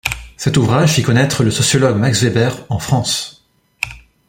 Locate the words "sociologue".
1.51-1.99